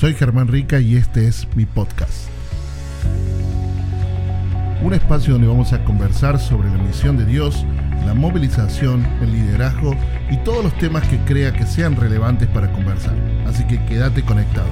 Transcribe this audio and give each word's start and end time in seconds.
Soy 0.00 0.14
Germán 0.14 0.48
Rica 0.48 0.80
y 0.80 0.96
este 0.96 1.28
es 1.28 1.46
mi 1.54 1.66
podcast. 1.66 2.30
Un 4.82 4.94
espacio 4.94 5.34
donde 5.34 5.46
vamos 5.46 5.74
a 5.74 5.84
conversar 5.84 6.40
sobre 6.40 6.70
la 6.70 6.78
misión 6.78 7.18
de 7.18 7.26
Dios, 7.26 7.66
la 8.06 8.14
movilización, 8.14 9.06
el 9.20 9.30
liderazgo 9.30 9.94
y 10.30 10.38
todos 10.38 10.64
los 10.64 10.78
temas 10.78 11.06
que 11.06 11.18
crea 11.26 11.52
que 11.52 11.66
sean 11.66 11.96
relevantes 11.96 12.48
para 12.48 12.72
conversar. 12.72 13.14
Así 13.46 13.66
que 13.66 13.84
quédate 13.84 14.22
conectado. 14.22 14.70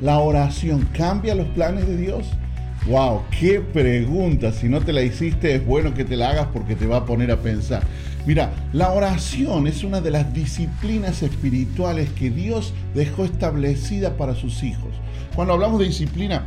¿La 0.00 0.18
oración 0.18 0.88
cambia 0.96 1.34
los 1.34 1.48
planes 1.48 1.86
de 1.86 1.98
Dios? 1.98 2.26
¡Wow! 2.86 3.24
¡Qué 3.38 3.60
pregunta! 3.60 4.50
Si 4.50 4.70
no 4.70 4.80
te 4.80 4.94
la 4.94 5.02
hiciste, 5.02 5.56
es 5.56 5.66
bueno 5.66 5.92
que 5.92 6.06
te 6.06 6.16
la 6.16 6.30
hagas 6.30 6.46
porque 6.54 6.74
te 6.74 6.86
va 6.86 6.96
a 6.96 7.04
poner 7.04 7.30
a 7.32 7.36
pensar. 7.36 7.82
Mira, 8.26 8.52
la 8.72 8.92
oración 8.92 9.66
es 9.66 9.82
una 9.82 10.00
de 10.00 10.10
las 10.10 10.32
disciplinas 10.34 11.22
espirituales 11.22 12.10
que 12.10 12.30
Dios 12.30 12.74
dejó 12.94 13.24
establecida 13.24 14.16
para 14.16 14.34
sus 14.34 14.62
hijos. 14.62 14.90
Cuando 15.34 15.54
hablamos 15.54 15.80
de 15.80 15.86
disciplina, 15.86 16.44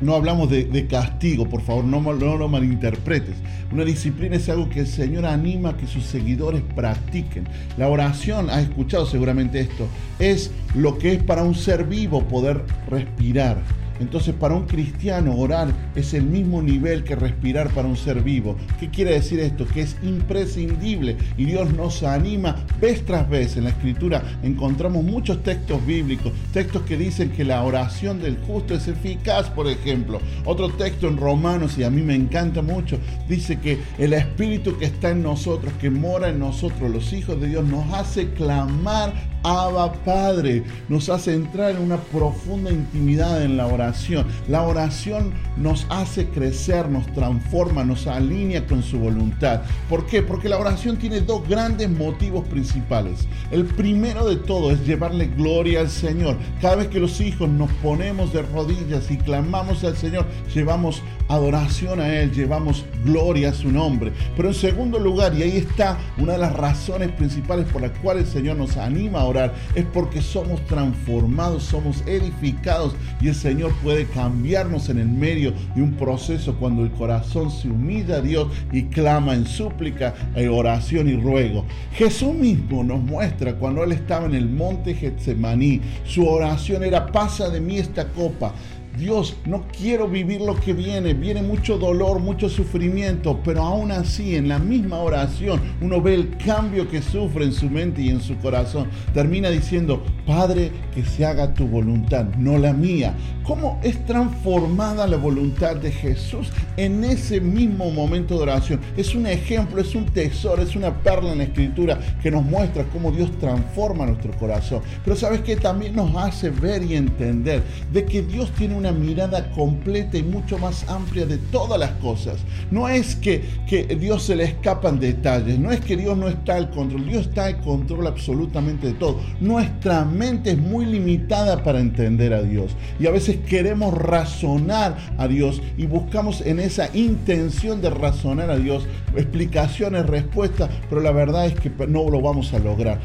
no 0.00 0.14
hablamos 0.14 0.48
de, 0.50 0.86
castigo, 0.86 1.48
por 1.48 1.62
favor, 1.62 1.84
no, 1.84 2.00
no, 2.00 2.36
lo 2.36 2.48
malinterpretes. 2.48 3.36
Una 3.72 3.84
disciplina 3.84 4.36
es 4.36 4.48
algo 4.48 4.68
que 4.68 4.80
el 4.80 4.86
Señor 4.86 5.26
anima 5.26 5.70
a 5.70 5.76
que 5.76 5.86
sus 5.86 6.04
seguidores 6.04 6.62
practiquen. 6.76 7.48
La 7.76 7.88
oración, 7.88 8.50
has 8.50 8.62
escuchado 8.62 9.06
seguramente 9.06 9.60
esto, 9.60 9.88
es 10.18 10.52
lo 10.74 10.98
que 10.98 11.14
es 11.14 11.22
para 11.22 11.42
un 11.42 11.54
ser 11.54 11.84
vivo 11.84 12.22
poder 12.28 12.64
respirar 12.88 13.58
entonces 14.00 14.34
para 14.34 14.54
un 14.54 14.66
cristiano 14.66 15.36
orar 15.36 15.68
es 15.94 16.14
el 16.14 16.24
mismo 16.24 16.62
nivel 16.62 17.04
que 17.04 17.16
respirar 17.16 17.70
para 17.70 17.88
un 17.88 17.96
ser 17.96 18.22
vivo. 18.22 18.56
¿Qué 18.78 18.88
quiere 18.88 19.12
decir 19.12 19.40
esto? 19.40 19.66
Que 19.66 19.82
es 19.82 19.96
imprescindible 20.02 21.16
y 21.36 21.44
Dios 21.44 21.72
nos 21.72 22.02
anima 22.02 22.56
vez 22.80 23.04
tras 23.04 23.28
vez. 23.28 23.56
En 23.56 23.64
la 23.64 23.70
escritura 23.70 24.22
encontramos 24.42 25.04
muchos 25.04 25.42
textos 25.42 25.84
bíblicos, 25.86 26.32
textos 26.52 26.82
que 26.82 26.96
dicen 26.96 27.30
que 27.30 27.44
la 27.44 27.62
oración 27.62 28.20
del 28.20 28.36
justo 28.38 28.74
es 28.74 28.88
eficaz, 28.88 29.50
por 29.50 29.68
ejemplo. 29.68 30.20
Otro 30.44 30.70
texto 30.70 31.08
en 31.08 31.16
Romanos, 31.16 31.78
y 31.78 31.84
a 31.84 31.90
mí 31.90 32.02
me 32.02 32.14
encanta 32.14 32.62
mucho, 32.62 32.98
dice 33.28 33.58
que 33.58 33.78
el 33.98 34.12
Espíritu 34.12 34.78
que 34.78 34.86
está 34.86 35.10
en 35.10 35.22
nosotros, 35.22 35.72
que 35.80 35.90
mora 35.90 36.28
en 36.28 36.38
nosotros, 36.38 36.90
los 36.90 37.12
hijos 37.12 37.40
de 37.40 37.48
Dios, 37.48 37.64
nos 37.64 37.92
hace 37.92 38.30
clamar 38.30 39.12
Abba 39.42 39.92
Padre, 40.04 40.64
nos 40.88 41.08
hace 41.08 41.34
entrar 41.34 41.70
en 41.70 41.78
una 41.78 41.96
profunda 41.96 42.70
intimidad 42.70 43.42
en 43.42 43.56
la 43.56 43.66
oración. 43.66 44.26
La 44.48 44.62
oración 44.62 45.32
nos 45.56 45.86
hace 45.90 46.26
crecer, 46.28 46.88
nos 46.88 47.06
transforma, 47.12 47.84
nos 47.84 48.06
alinea 48.06 48.66
con 48.66 48.82
su 48.82 48.98
voluntad. 48.98 49.62
¿Por 49.88 50.06
qué? 50.06 50.22
Porque 50.22 50.48
la 50.48 50.58
oración 50.58 50.96
tiene 50.96 51.20
dos 51.20 51.48
grandes 51.48 51.90
motivos 51.90 52.46
principales. 52.48 53.26
El 53.50 53.64
primero 53.64 54.26
de 54.28 54.36
todo 54.36 54.70
es 54.70 54.84
llevarle 54.86 55.26
gloria 55.26 55.80
al 55.80 55.90
Señor. 55.90 56.36
Cada 56.60 56.76
vez 56.76 56.88
que 56.88 57.00
los 57.00 57.20
hijos 57.20 57.48
nos 57.48 57.70
ponemos 57.74 58.32
de 58.32 58.42
rodillas 58.42 59.10
y 59.10 59.16
clamamos 59.16 59.84
al 59.84 59.96
Señor, 59.96 60.26
llevamos 60.54 61.02
adoración 61.28 62.00
a 62.00 62.20
Él, 62.20 62.32
llevamos 62.32 62.84
gloria 63.04 63.50
a 63.50 63.54
su 63.54 63.70
nombre. 63.70 64.12
Pero 64.36 64.48
en 64.48 64.54
segundo 64.54 64.98
lugar, 64.98 65.34
y 65.34 65.42
ahí 65.42 65.56
está 65.56 65.98
una 66.18 66.32
de 66.32 66.38
las 66.38 66.52
razones 66.52 67.10
principales 67.12 67.66
por 67.66 67.82
las 67.82 67.92
cuales 67.98 68.24
el 68.24 68.32
Señor 68.32 68.56
nos 68.56 68.76
anima 68.76 69.20
a 69.20 69.24
orar 69.24 69.54
es 69.74 69.84
porque 69.86 70.22
somos 70.22 70.64
transformados, 70.66 71.64
somos 71.64 72.02
edificados 72.06 72.94
y 73.20 73.28
el 73.28 73.34
Señor 73.34 73.72
puede 73.82 74.06
cambiarnos 74.06 74.88
en 74.88 74.98
el 74.98 75.08
medio 75.08 75.52
de 75.74 75.82
un 75.82 75.92
proceso 75.94 76.54
cuando 76.56 76.82
el 76.82 76.90
corazón 76.92 77.50
se 77.50 77.68
humilla 77.68 78.16
a 78.16 78.20
Dios 78.20 78.48
y 78.72 78.84
clama 78.84 79.34
en 79.34 79.46
súplica, 79.46 80.14
en 80.34 80.48
oración 80.48 81.08
y 81.08 81.16
ruego. 81.16 81.64
Jesús 81.92 82.34
mismo 82.34 82.84
nos 82.84 83.00
muestra 83.00 83.54
cuando 83.54 83.84
Él 83.84 83.92
estaba 83.92 84.26
en 84.26 84.34
el 84.34 84.48
monte 84.48 84.94
Getsemaní, 84.94 85.80
su 86.04 86.26
oración 86.26 86.84
era 86.84 87.06
pasa 87.06 87.48
de 87.48 87.60
mí 87.60 87.78
esta 87.78 88.08
copa. 88.08 88.52
Dios, 88.98 89.36
no 89.46 89.64
quiero 89.68 90.08
vivir 90.08 90.40
lo 90.40 90.56
que 90.56 90.72
viene, 90.72 91.14
viene 91.14 91.40
mucho 91.40 91.78
dolor, 91.78 92.18
mucho 92.18 92.48
sufrimiento, 92.48 93.38
pero 93.44 93.62
aún 93.62 93.92
así 93.92 94.34
en 94.34 94.48
la 94.48 94.58
misma 94.58 94.98
oración 94.98 95.60
uno 95.80 96.02
ve 96.02 96.14
el 96.14 96.36
cambio 96.36 96.88
que 96.88 97.00
sufre 97.00 97.44
en 97.44 97.52
su 97.52 97.70
mente 97.70 98.02
y 98.02 98.08
en 98.08 98.20
su 98.20 98.36
corazón. 98.38 98.88
Termina 99.14 99.50
diciendo, 99.50 100.02
Padre, 100.26 100.72
que 100.92 101.04
se 101.04 101.24
haga 101.24 101.54
tu 101.54 101.68
voluntad, 101.68 102.26
no 102.36 102.58
la 102.58 102.72
mía. 102.72 103.14
¿Cómo 103.44 103.80
es 103.82 104.04
transformada 104.04 105.06
la 105.06 105.16
voluntad 105.16 105.76
de 105.76 105.90
Jesús 105.90 106.48
en 106.76 107.02
ese 107.04 107.40
mismo 107.40 107.90
momento 107.90 108.36
de 108.36 108.42
oración? 108.42 108.80
Es 108.96 109.14
un 109.14 109.26
ejemplo, 109.26 109.80
es 109.80 109.94
un 109.94 110.06
tesoro, 110.06 110.60
es 110.60 110.76
una 110.76 110.92
perla 111.02 111.32
en 111.32 111.38
la 111.38 111.44
escritura 111.44 111.98
que 112.20 112.30
nos 112.30 112.44
muestra 112.44 112.84
cómo 112.92 113.10
Dios 113.12 113.30
transforma 113.38 114.06
nuestro 114.06 114.32
corazón. 114.32 114.82
Pero 115.04 115.16
sabes 115.16 115.40
que 115.40 115.56
también 115.56 115.94
nos 115.96 116.14
hace 116.16 116.50
ver 116.50 116.82
y 116.82 116.94
entender 116.94 117.62
de 117.92 118.04
que 118.04 118.22
Dios 118.22 118.50
tiene 118.52 118.74
una 118.74 118.87
mirada 118.92 119.50
completa 119.50 120.18
y 120.18 120.22
mucho 120.22 120.58
más 120.58 120.88
amplia 120.88 121.26
de 121.26 121.38
todas 121.38 121.78
las 121.78 121.92
cosas. 121.92 122.36
No 122.70 122.88
es 122.88 123.16
que, 123.16 123.42
que 123.66 123.84
Dios 123.84 124.22
se 124.24 124.36
le 124.36 124.44
escapan 124.44 125.00
detalles, 125.00 125.58
no 125.58 125.70
es 125.70 125.80
que 125.80 125.96
Dios 125.96 126.16
no 126.16 126.28
está 126.28 126.56
al 126.56 126.70
control, 126.70 127.06
Dios 127.06 127.26
está 127.26 127.46
al 127.46 127.60
control 127.60 128.06
absolutamente 128.06 128.88
de 128.88 128.92
todo. 128.94 129.20
Nuestra 129.40 130.04
mente 130.04 130.50
es 130.50 130.58
muy 130.58 130.86
limitada 130.86 131.62
para 131.62 131.80
entender 131.80 132.32
a 132.32 132.42
Dios 132.42 132.76
y 132.98 133.06
a 133.06 133.10
veces 133.10 133.38
queremos 133.48 133.94
razonar 133.94 134.96
a 135.18 135.28
Dios 135.28 135.62
y 135.76 135.86
buscamos 135.86 136.40
en 136.42 136.60
esa 136.60 136.94
intención 136.96 137.80
de 137.80 137.90
razonar 137.90 138.50
a 138.50 138.56
Dios 138.56 138.86
explicaciones, 139.16 140.06
respuestas, 140.06 140.70
pero 140.88 141.00
la 141.00 141.12
verdad 141.12 141.46
es 141.46 141.54
que 141.58 141.70
no 141.86 142.08
lo 142.08 142.20
vamos 142.20 142.52
a 142.54 142.58
lograr. 142.58 143.00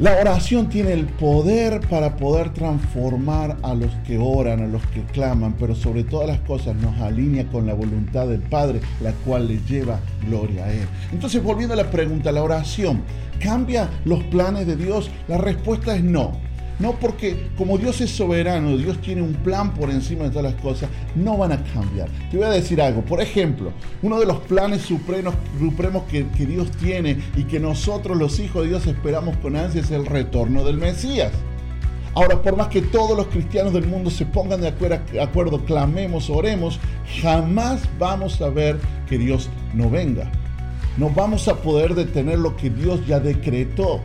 La 0.00 0.18
oración 0.18 0.68
tiene 0.68 0.92
el 0.92 1.06
poder 1.06 1.80
para 1.88 2.16
poder 2.16 2.52
transformar 2.52 3.56
a 3.62 3.74
los 3.74 3.92
que 4.04 4.18
oran, 4.18 4.60
a 4.60 4.66
los 4.66 4.84
que 4.86 5.02
claman, 5.04 5.54
pero 5.56 5.76
sobre 5.76 6.02
todas 6.02 6.26
las 6.26 6.40
cosas 6.40 6.74
nos 6.74 7.00
alinea 7.00 7.46
con 7.46 7.64
la 7.64 7.74
voluntad 7.74 8.26
del 8.26 8.40
Padre, 8.40 8.80
la 9.00 9.12
cual 9.12 9.46
le 9.46 9.60
lleva 9.68 10.00
gloria 10.26 10.64
a 10.64 10.72
Él. 10.72 10.88
Entonces, 11.12 11.40
volviendo 11.40 11.74
a 11.74 11.76
la 11.76 11.92
pregunta, 11.92 12.32
¿la 12.32 12.42
oración 12.42 13.02
cambia 13.38 13.88
los 14.04 14.20
planes 14.24 14.66
de 14.66 14.74
Dios? 14.74 15.12
La 15.28 15.38
respuesta 15.38 15.94
es 15.94 16.02
no. 16.02 16.32
No 16.78 16.92
porque 16.98 17.50
como 17.56 17.78
Dios 17.78 18.00
es 18.00 18.10
soberano, 18.10 18.76
Dios 18.76 19.00
tiene 19.00 19.22
un 19.22 19.34
plan 19.34 19.74
por 19.74 19.90
encima 19.90 20.24
de 20.24 20.30
todas 20.30 20.52
las 20.52 20.60
cosas, 20.60 20.88
no 21.14 21.36
van 21.36 21.52
a 21.52 21.62
cambiar. 21.64 22.08
Te 22.30 22.36
voy 22.36 22.46
a 22.46 22.50
decir 22.50 22.80
algo. 22.82 23.02
Por 23.02 23.20
ejemplo, 23.20 23.72
uno 24.02 24.18
de 24.18 24.26
los 24.26 24.38
planes 24.40 24.82
supremos, 24.82 25.34
supremos 25.58 26.04
que, 26.04 26.26
que 26.28 26.46
Dios 26.46 26.70
tiene 26.72 27.18
y 27.36 27.44
que 27.44 27.60
nosotros 27.60 28.16
los 28.16 28.40
hijos 28.40 28.62
de 28.62 28.70
Dios 28.70 28.86
esperamos 28.86 29.36
con 29.38 29.56
ansia 29.56 29.80
es 29.80 29.90
el 29.90 30.06
retorno 30.06 30.64
del 30.64 30.78
Mesías. 30.78 31.32
Ahora, 32.16 32.40
por 32.40 32.56
más 32.56 32.68
que 32.68 32.80
todos 32.80 33.16
los 33.16 33.26
cristianos 33.26 33.72
del 33.72 33.86
mundo 33.86 34.08
se 34.08 34.24
pongan 34.24 34.60
de 34.60 34.68
acuerdo, 34.68 35.64
clamemos, 35.64 36.30
oremos, 36.30 36.78
jamás 37.20 37.80
vamos 37.98 38.40
a 38.40 38.50
ver 38.50 38.78
que 39.08 39.18
Dios 39.18 39.50
no 39.74 39.90
venga. 39.90 40.30
No 40.96 41.10
vamos 41.10 41.48
a 41.48 41.56
poder 41.56 41.96
detener 41.96 42.38
lo 42.38 42.56
que 42.56 42.70
Dios 42.70 43.04
ya 43.04 43.18
decretó. 43.18 44.00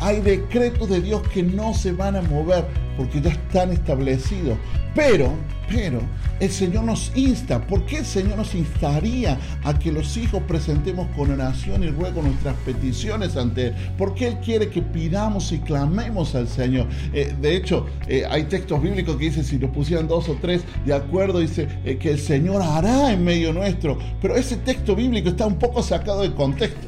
Hay 0.00 0.20
decretos 0.20 0.88
de 0.88 1.00
Dios 1.00 1.22
que 1.28 1.42
no 1.42 1.74
se 1.74 1.92
van 1.92 2.16
a 2.16 2.22
mover 2.22 2.66
porque 2.96 3.20
ya 3.20 3.30
están 3.30 3.72
establecidos. 3.72 4.58
Pero, 4.94 5.30
pero, 5.68 6.00
el 6.40 6.50
Señor 6.50 6.84
nos 6.84 7.12
insta. 7.14 7.66
¿Por 7.66 7.84
qué 7.84 7.98
el 7.98 8.06
Señor 8.06 8.38
nos 8.38 8.54
instaría 8.54 9.38
a 9.62 9.78
que 9.78 9.92
los 9.92 10.16
hijos 10.16 10.42
presentemos 10.48 11.06
con 11.14 11.30
oración 11.30 11.84
y 11.84 11.88
ruego 11.88 12.22
nuestras 12.22 12.54
peticiones 12.64 13.36
ante 13.36 13.68
Él? 13.68 13.74
Porque 13.98 14.28
Él 14.28 14.38
quiere 14.42 14.70
que 14.70 14.80
pidamos 14.80 15.52
y 15.52 15.58
clamemos 15.58 16.34
al 16.34 16.48
Señor. 16.48 16.86
Eh, 17.12 17.34
de 17.40 17.56
hecho, 17.56 17.86
eh, 18.08 18.24
hay 18.28 18.44
textos 18.44 18.82
bíblicos 18.82 19.16
que 19.16 19.26
dicen, 19.26 19.44
si 19.44 19.58
nos 19.58 19.70
pusieran 19.70 20.08
dos 20.08 20.28
o 20.30 20.36
tres 20.40 20.62
de 20.86 20.94
acuerdo, 20.94 21.40
dice 21.40 21.68
eh, 21.84 21.98
que 21.98 22.10
el 22.10 22.18
Señor 22.18 22.62
hará 22.62 23.12
en 23.12 23.22
medio 23.22 23.52
nuestro. 23.52 23.98
Pero 24.22 24.36
ese 24.36 24.56
texto 24.56 24.96
bíblico 24.96 25.28
está 25.28 25.46
un 25.46 25.58
poco 25.58 25.82
sacado 25.82 26.22
de 26.22 26.32
contexto. 26.34 26.85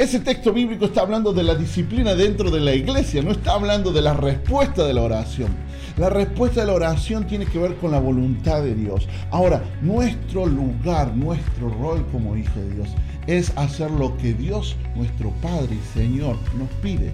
Ese 0.00 0.18
texto 0.18 0.54
bíblico 0.54 0.86
está 0.86 1.02
hablando 1.02 1.34
de 1.34 1.42
la 1.42 1.54
disciplina 1.54 2.14
dentro 2.14 2.50
de 2.50 2.58
la 2.58 2.74
iglesia, 2.74 3.20
no 3.20 3.32
está 3.32 3.52
hablando 3.52 3.92
de 3.92 4.00
la 4.00 4.14
respuesta 4.14 4.86
de 4.86 4.94
la 4.94 5.02
oración. 5.02 5.50
La 5.98 6.08
respuesta 6.08 6.60
de 6.60 6.68
la 6.68 6.72
oración 6.72 7.26
tiene 7.26 7.44
que 7.44 7.58
ver 7.58 7.76
con 7.76 7.90
la 7.90 8.00
voluntad 8.00 8.62
de 8.62 8.74
Dios. 8.74 9.06
Ahora, 9.30 9.62
nuestro 9.82 10.46
lugar, 10.46 11.14
nuestro 11.14 11.68
rol 11.68 12.06
como 12.12 12.34
hijo 12.34 12.58
de 12.60 12.70
Dios 12.76 12.88
es 13.26 13.52
hacer 13.58 13.90
lo 13.90 14.16
que 14.16 14.32
Dios, 14.32 14.74
nuestro 14.96 15.32
Padre 15.42 15.76
y 15.76 15.98
Señor, 15.98 16.36
nos 16.56 16.70
pide. 16.80 17.12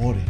Ore, 0.00 0.20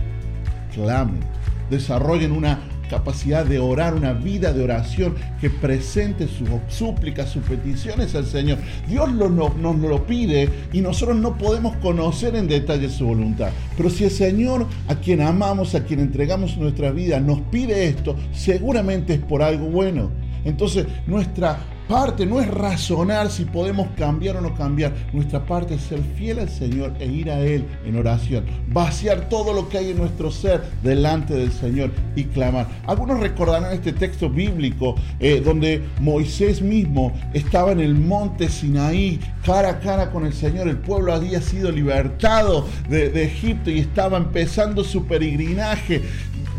clamen, 0.72 1.20
desarrollen 1.68 2.32
una 2.32 2.60
capacidad 2.90 3.46
de 3.46 3.60
orar, 3.60 3.94
una 3.94 4.12
vida 4.12 4.52
de 4.52 4.62
oración 4.62 5.14
que 5.40 5.48
presente 5.48 6.26
sus 6.26 6.48
súplicas, 6.68 7.30
sus 7.30 7.44
peticiones 7.44 8.14
al 8.14 8.26
Señor. 8.26 8.58
Dios 8.88 9.10
nos 9.12 9.78
lo 9.78 10.06
pide 10.06 10.48
y 10.72 10.80
nosotros 10.80 11.16
no 11.16 11.38
podemos 11.38 11.76
conocer 11.76 12.34
en 12.34 12.48
detalle 12.48 12.90
su 12.90 13.06
voluntad. 13.06 13.50
Pero 13.76 13.88
si 13.88 14.04
el 14.04 14.10
Señor, 14.10 14.66
a 14.88 14.96
quien 14.96 15.20
amamos, 15.20 15.74
a 15.74 15.84
quien 15.84 16.00
entregamos 16.00 16.56
nuestra 16.56 16.90
vida, 16.90 17.20
nos 17.20 17.40
pide 17.42 17.86
esto, 17.86 18.16
seguramente 18.32 19.14
es 19.14 19.20
por 19.20 19.42
algo 19.42 19.66
bueno. 19.66 20.10
Entonces 20.44 20.86
nuestra 21.06 21.58
parte 21.90 22.24
no 22.24 22.38
es 22.40 22.46
razonar 22.46 23.32
si 23.32 23.44
podemos 23.44 23.88
cambiar 23.98 24.36
o 24.36 24.40
no 24.40 24.54
cambiar. 24.54 24.94
Nuestra 25.12 25.44
parte 25.44 25.74
es 25.74 25.82
ser 25.82 26.00
fiel 26.16 26.38
al 26.38 26.48
Señor 26.48 26.94
e 27.00 27.06
ir 27.06 27.28
a 27.32 27.40
Él 27.40 27.66
en 27.84 27.96
oración. 27.96 28.44
Vaciar 28.68 29.28
todo 29.28 29.52
lo 29.52 29.68
que 29.68 29.78
hay 29.78 29.90
en 29.90 29.96
nuestro 29.96 30.30
ser 30.30 30.62
delante 30.84 31.34
del 31.34 31.50
Señor 31.50 31.90
y 32.14 32.24
clamar. 32.24 32.68
Algunos 32.86 33.18
recordarán 33.18 33.72
este 33.72 33.92
texto 33.92 34.30
bíblico 34.30 34.94
eh, 35.18 35.42
donde 35.44 35.82
Moisés 35.98 36.62
mismo 36.62 37.12
estaba 37.34 37.72
en 37.72 37.80
el 37.80 37.96
monte 37.96 38.48
Sinaí, 38.48 39.18
cara 39.44 39.70
a 39.70 39.80
cara 39.80 40.12
con 40.12 40.24
el 40.24 40.32
Señor. 40.32 40.68
El 40.68 40.78
pueblo 40.78 41.12
había 41.12 41.42
sido 41.42 41.72
libertado 41.72 42.66
de, 42.88 43.10
de 43.10 43.24
Egipto 43.24 43.68
y 43.68 43.80
estaba 43.80 44.16
empezando 44.16 44.84
su 44.84 45.06
peregrinaje. 45.06 46.02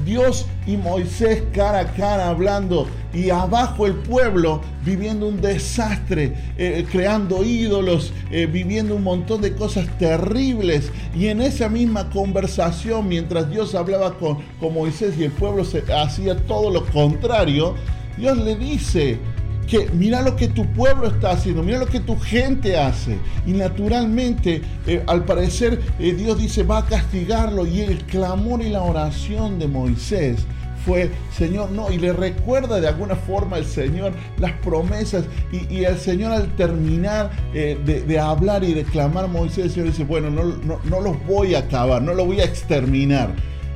Dios 0.05 0.45
y 0.67 0.77
Moisés 0.77 1.43
cara 1.53 1.79
a 1.79 1.93
cara 1.93 2.29
hablando 2.29 2.87
y 3.13 3.29
abajo 3.29 3.85
el 3.85 3.95
pueblo 3.95 4.61
viviendo 4.85 5.27
un 5.27 5.41
desastre, 5.41 6.33
eh, 6.57 6.85
creando 6.89 7.43
ídolos, 7.43 8.13
eh, 8.31 8.45
viviendo 8.45 8.95
un 8.95 9.03
montón 9.03 9.41
de 9.41 9.53
cosas 9.53 9.87
terribles. 9.97 10.91
Y 11.15 11.27
en 11.27 11.41
esa 11.41 11.69
misma 11.69 12.09
conversación, 12.09 13.07
mientras 13.07 13.49
Dios 13.49 13.75
hablaba 13.75 14.17
con, 14.17 14.39
con 14.59 14.73
Moisés 14.73 15.15
y 15.17 15.23
el 15.23 15.31
pueblo 15.31 15.63
hacía 15.63 16.37
todo 16.45 16.69
lo 16.69 16.85
contrario, 16.85 17.75
Dios 18.17 18.37
le 18.37 18.55
dice, 18.55 19.19
que 19.67 19.89
mira 19.93 20.21
lo 20.21 20.35
que 20.35 20.47
tu 20.47 20.65
pueblo 20.73 21.07
está 21.07 21.31
haciendo, 21.31 21.63
mira 21.63 21.79
lo 21.79 21.87
que 21.87 21.99
tu 21.99 22.19
gente 22.19 22.77
hace. 22.77 23.17
Y 23.45 23.51
naturalmente, 23.51 24.61
eh, 24.87 25.03
al 25.07 25.23
parecer, 25.23 25.79
eh, 25.99 26.13
Dios 26.13 26.37
dice, 26.37 26.63
va 26.63 26.79
a 26.79 26.85
castigarlo. 26.85 27.65
Y 27.65 27.81
el 27.81 28.03
clamor 28.05 28.61
y 28.61 28.69
la 28.69 28.81
oración 28.81 29.59
de 29.59 29.67
Moisés 29.67 30.45
fue, 30.85 31.11
Señor, 31.37 31.71
no, 31.71 31.91
y 31.91 31.97
le 31.97 32.11
recuerda 32.11 32.79
de 32.79 32.87
alguna 32.87 33.15
forma 33.15 33.57
el 33.57 33.65
Señor 33.65 34.13
las 34.39 34.53
promesas, 34.53 35.25
y, 35.51 35.83
el 35.83 35.97
Señor 35.97 36.31
al 36.31 36.47
terminar 36.55 37.29
eh, 37.53 37.77
de, 37.85 38.19
hablar 38.19 38.63
y 38.63 38.73
de 38.73 38.83
clamar 38.83 39.25
a 39.25 39.27
Moisés, 39.27 39.65
el 39.65 39.71
Señor 39.71 39.87
dice, 39.89 40.03
bueno, 40.03 40.29
no, 40.29 40.43
no, 40.83 41.01
los 41.01 41.25
voy 41.25 41.55
a 41.55 41.59
acabar, 41.59 42.01
no 42.01 42.13
los 42.13 42.25
voy 42.25 42.41
a 42.41 42.45
exterminar. 42.45 43.29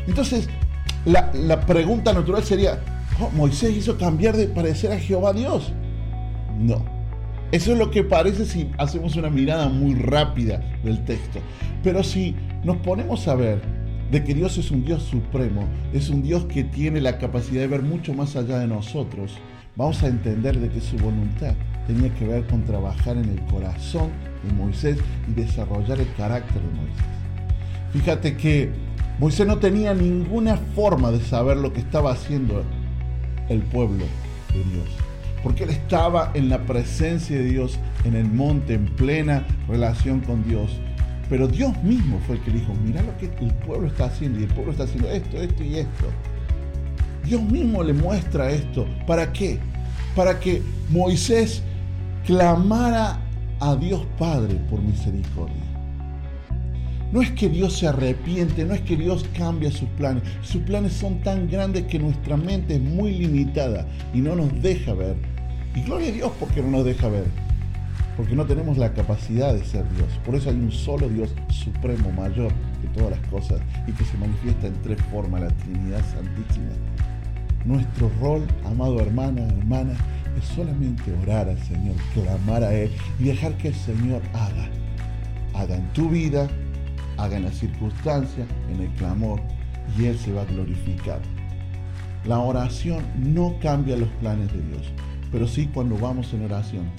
Entonces, 0.07 0.49
la, 1.05 1.31
la 1.33 1.61
pregunta 1.61 2.11
natural 2.11 2.43
sería, 2.43 2.79
Moisés 3.35 3.75
hizo 3.75 3.97
cambiar 3.97 4.35
de 4.35 4.47
parecer 4.47 4.91
a 4.91 4.99
Jehová 4.99 5.33
Dios. 5.33 5.71
No. 6.59 6.83
Eso 7.51 7.71
es 7.73 7.77
lo 7.77 7.91
que 7.91 8.03
parece 8.03 8.45
si 8.45 8.69
hacemos 8.77 9.15
una 9.15 9.29
mirada 9.29 9.69
muy 9.69 9.95
rápida 9.95 10.59
del 10.83 11.03
texto. 11.05 11.39
Pero 11.83 12.03
si 12.03 12.35
nos 12.63 12.77
ponemos 12.77 13.27
a 13.27 13.35
ver 13.35 13.61
de 14.11 14.23
que 14.23 14.33
Dios 14.33 14.57
es 14.57 14.71
un 14.71 14.83
Dios 14.83 15.03
supremo, 15.03 15.63
es 15.93 16.09
un 16.09 16.21
Dios 16.21 16.45
que 16.45 16.63
tiene 16.63 16.99
la 17.01 17.17
capacidad 17.17 17.61
de 17.61 17.67
ver 17.67 17.81
mucho 17.81 18.13
más 18.13 18.35
allá 18.35 18.59
de 18.59 18.67
nosotros, 18.67 19.31
vamos 19.75 20.03
a 20.03 20.07
entender 20.07 20.59
de 20.59 20.69
que 20.69 20.81
su 20.81 20.97
voluntad 20.97 21.53
tenía 21.87 22.13
que 22.15 22.25
ver 22.25 22.45
con 22.47 22.65
trabajar 22.65 23.17
en 23.17 23.29
el 23.29 23.39
corazón 23.45 24.09
de 24.43 24.53
Moisés 24.53 24.97
y 25.29 25.33
desarrollar 25.39 25.99
el 25.99 26.11
carácter 26.15 26.61
de 26.61 26.75
Moisés. 26.75 27.05
Fíjate 27.93 28.35
que 28.35 28.71
Moisés 29.19 29.47
no 29.47 29.59
tenía 29.59 29.93
ninguna 29.93 30.57
forma 30.75 31.11
de 31.11 31.21
saber 31.21 31.57
lo 31.57 31.71
que 31.71 31.79
estaba 31.79 32.11
haciendo 32.11 32.63
el 33.49 33.61
pueblo 33.61 34.05
de 34.53 34.63
Dios 34.73 35.05
porque 35.45 35.63
él 35.63 35.69
estaba 35.69 36.31
en 36.33 36.49
la 36.49 36.65
presencia 36.65 37.37
de 37.37 37.43
Dios, 37.43 37.77
en 38.03 38.15
el 38.15 38.25
monte, 38.25 38.73
en 38.73 38.87
plena 38.87 39.45
relación 39.67 40.21
con 40.21 40.43
Dios. 40.43 40.71
Pero 41.29 41.47
Dios 41.47 41.71
mismo 41.83 42.19
fue 42.25 42.37
el 42.37 42.41
que 42.41 42.49
dijo, 42.49 42.73
mira 42.83 43.03
lo 43.03 43.15
que 43.19 43.27
el 43.45 43.53
pueblo 43.53 43.87
está 43.87 44.05
haciendo, 44.05 44.39
y 44.39 44.45
el 44.45 44.49
pueblo 44.49 44.71
está 44.71 44.85
haciendo 44.85 45.07
esto, 45.07 45.39
esto 45.39 45.63
y 45.63 45.75
esto. 45.75 46.05
Dios 47.23 47.43
mismo 47.43 47.83
le 47.83 47.93
muestra 47.93 48.49
esto. 48.49 48.87
¿Para 49.05 49.31
qué? 49.31 49.59
Para 50.15 50.39
que 50.39 50.63
Moisés 50.89 51.61
clamara 52.25 53.19
a 53.59 53.75
Dios 53.75 54.03
Padre 54.17 54.55
por 54.67 54.81
misericordia. 54.81 55.74
No 57.15 57.21
es 57.21 57.31
que 57.31 57.47
Dios 57.47 57.77
se 57.77 57.87
arrepiente, 57.87 58.65
no 58.65 58.73
es 58.73 58.81
que 58.81 58.97
Dios 58.97 59.25
cambie 59.37 59.71
sus 59.71 59.87
planes. 59.91 60.21
Sus 60.41 60.61
planes 60.63 60.91
son 60.91 61.21
tan 61.21 61.49
grandes 61.49 61.85
que 61.85 61.97
nuestra 61.97 62.35
mente 62.35 62.75
es 62.75 62.81
muy 62.81 63.13
limitada 63.13 63.87
y 64.13 64.19
no 64.19 64.35
nos 64.35 64.61
deja 64.61 64.93
ver 64.93 65.15
y 65.73 65.83
gloria 65.83 66.09
a 66.09 66.11
Dios 66.11 66.31
porque 66.37 66.61
no 66.61 66.71
nos 66.71 66.83
deja 66.83 67.07
ver. 67.07 67.23
Porque 68.17 68.35
no 68.35 68.45
tenemos 68.45 68.77
la 68.77 68.91
capacidad 68.91 69.53
de 69.53 69.63
ser 69.63 69.89
Dios. 69.95 70.09
Por 70.25 70.35
eso 70.35 70.49
hay 70.49 70.57
un 70.57 70.73
solo 70.73 71.07
Dios 71.07 71.33
supremo, 71.47 72.11
mayor 72.11 72.51
que 72.81 72.89
todas 72.89 73.11
las 73.11 73.29
cosas 73.29 73.61
y 73.87 73.93
que 73.93 74.03
se 74.03 74.17
manifiesta 74.17 74.67
en 74.67 74.73
tres 74.81 75.01
formas, 75.09 75.39
la 75.39 75.47
Trinidad 75.51 76.01
Santísima. 76.13 76.67
Nuestro 77.63 78.11
rol, 78.19 78.45
amado 78.65 78.99
hermana, 78.99 79.41
hermana, 79.41 79.93
es 80.37 80.43
solamente 80.53 81.13
orar 81.23 81.47
al 81.47 81.63
Señor, 81.63 81.95
clamar 82.13 82.65
a 82.65 82.73
Él 82.73 82.91
y 83.19 83.23
dejar 83.23 83.55
que 83.55 83.69
el 83.69 83.75
Señor 83.75 84.21
haga. 84.33 84.67
Haga 85.53 85.77
en 85.77 85.87
tu 85.93 86.09
vida, 86.09 86.49
haga 87.17 87.37
en 87.37 87.43
las 87.43 87.55
circunstancias, 87.55 88.47
en 88.71 88.81
el 88.81 88.89
clamor, 88.93 89.41
y 89.97 90.05
Él 90.05 90.17
se 90.17 90.33
va 90.33 90.41
a 90.41 90.45
glorificar. 90.45 91.19
La 92.25 92.39
oración 92.39 93.03
no 93.17 93.57
cambia 93.61 93.95
los 93.97 94.09
planes 94.19 94.51
de 94.51 94.61
Dios. 94.61 94.91
Pero 95.31 95.47
sí 95.47 95.69
cuando 95.73 95.97
vamos 95.97 96.33
en 96.33 96.45
oración, 96.45 96.89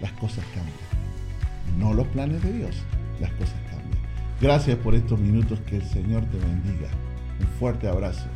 las 0.00 0.12
cosas 0.12 0.44
cambian. 0.54 1.78
No 1.78 1.94
los 1.94 2.06
planes 2.08 2.42
de 2.42 2.52
Dios, 2.52 2.76
las 3.20 3.30
cosas 3.32 3.54
cambian. 3.70 4.02
Gracias 4.40 4.76
por 4.78 4.94
estos 4.94 5.18
minutos, 5.18 5.60
que 5.60 5.76
el 5.76 5.84
Señor 5.84 6.24
te 6.26 6.38
bendiga. 6.38 6.88
Un 7.40 7.46
fuerte 7.58 7.88
abrazo. 7.88 8.26